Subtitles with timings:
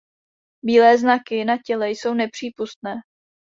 [0.63, 2.95] Bílé znaky na těle jsou nepřípustné.